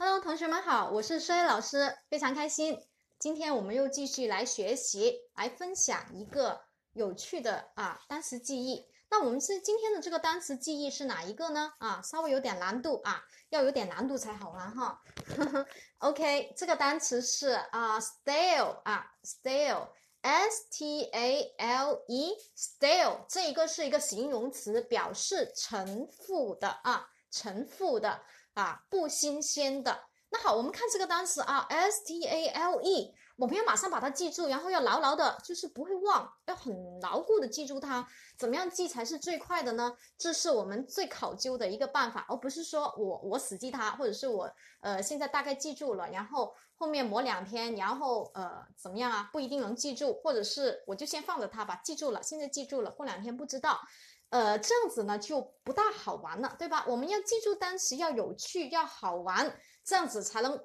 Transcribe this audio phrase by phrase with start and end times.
[0.00, 2.80] Hello，同学们好，我是衰老师，非常开心。
[3.18, 6.60] 今天我们又继续来学习，来分享一个
[6.92, 8.86] 有趣的啊单词记忆。
[9.10, 11.72] 那我们是今天的这个单词记忆是哪一个呢？
[11.78, 15.02] 啊，稍微有点难度啊，要有点难度才好玩哈。
[15.98, 28.20] OK，这个单词是啊，stale 啊，stale，S T A L E，stale，这一个是一个形容词，表示陈腐的啊，陈腐的。
[28.58, 30.04] 啊，不新鲜的。
[30.30, 38.06] 那好，我们看这个单词啊，S T A L E，我们要马上把它记住，然后要牢牢的，就是不会忘，要很牢固的记住它。
[38.36, 39.96] 怎么样记才是最快的呢？
[40.18, 49.30] 这是我们最考究的一个办法，而不是说我我死记它，或者是我呃现在大概记住了，然后后面磨两天，然后呃怎么样啊？
[49.32, 53.80] 不一定能记住，或者是我就先放着它吧，记住了，现在记住了，过两天不知道。
[54.30, 56.84] 呃，这样子呢就不大好玩了，对吧？
[56.86, 60.60] 我们要记住单词要有趣，要好玩，这样子才能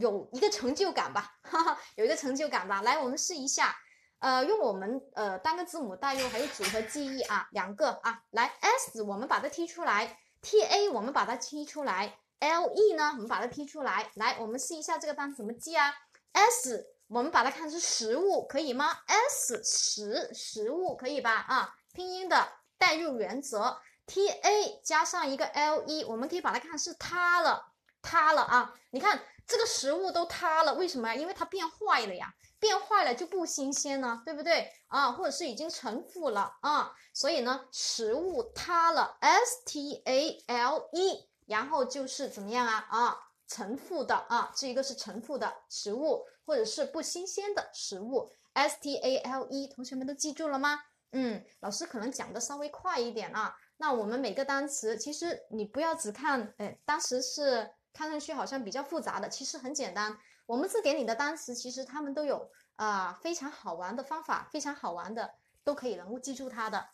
[0.00, 2.82] 有一个成就感吧，哈哈，有一个成就感吧。
[2.82, 3.74] 来，我们试一下，
[4.18, 15.94] 呃，用我们呃单个字母代用还有组合记忆啊，两个啊，来，S 我们把它踢出来，T A 我们把它踢出来，L E 呢我们把它踢出来，来，我们试一下这个单词怎么记啊
[16.32, 21.32] ？S 我们把它看成食物，可以吗？S 食食物可以吧？
[21.48, 22.46] 啊，拼音的。
[22.78, 28.74] 代入原则，T A 加上一个 L E，我们可以把它看是塌了，塌了啊！
[28.90, 31.14] 你看这个食物都塌了，为什么呀？
[31.14, 35.12] 因为它变坏了呀，变坏了就不新鲜了，对不对啊？
[35.12, 36.92] 或者是已经陈腐了啊？
[37.12, 42.86] 所以呢，食物塌了，S T A L E，然后就是怎么样啊？
[42.90, 43.16] 啊，
[43.48, 50.80] 陈腐的啊，这一个是陈腐的食物，或者是不新鲜的食物，S T A L E，同学们都记住了吗？
[51.12, 53.56] 嗯，老师可能讲的稍微快一点啊。
[53.78, 60.16] 那我们每个单词，其实你不要只看，哎，当时是看上去好像比较复杂的，其实很简单。
[60.46, 66.88] 我们字典里的单词，其实他们都有啊非常好玩的方法，非常好玩的，都可以能够记住它的。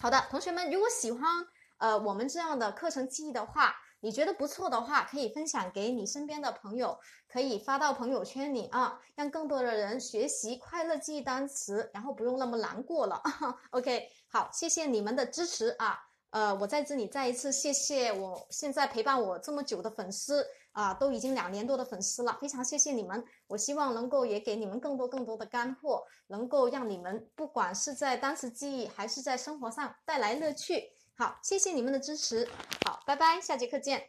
[0.00, 1.46] 好的，同学们，如果喜欢
[1.78, 3.76] 呃我们这样的课程记忆的话。
[4.04, 13.22] 你觉得不错的话，可以分享给你身边的朋友，可以发到朋友圈里啊，让更多的人学习快乐记忆单词，然后不用那么难过了。
[13.72, 15.98] OK，好，谢谢你们的支持啊，
[16.32, 23.24] 呃，我在这里再一次谢谢我现在陪伴我这么久的粉丝啊，都已经两年多的粉丝了，非常谢谢你们。
[23.46, 30.90] 我希望能够也给你们更多更多的干货，能够让你们不管是在单词记忆还是在生活上带来乐趣。
[31.16, 32.48] 好，谢谢你们的支持。
[32.84, 34.08] 好，拜拜，下节课见。